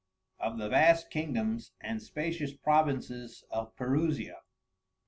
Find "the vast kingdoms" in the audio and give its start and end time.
0.57-1.73